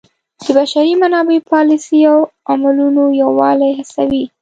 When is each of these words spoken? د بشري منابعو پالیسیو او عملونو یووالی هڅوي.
د 0.43 0.45
بشري 0.57 0.93
منابعو 1.01 1.45
پالیسیو 1.51 2.11
او 2.15 2.19
عملونو 2.51 3.03
یووالی 3.21 3.71
هڅوي. 3.79 4.23